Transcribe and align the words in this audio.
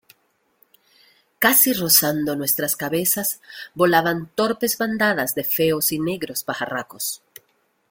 casi 1.37 1.73
rozando 1.73 2.35
nuestras 2.35 2.75
cabezas, 2.75 3.39
volaban 3.75 4.31
torpes 4.33 4.79
bandadas 4.79 5.35
de 5.35 5.43
feos 5.43 5.91
y 5.91 5.99
negros 5.99 6.43
pajarracos. 6.43 7.21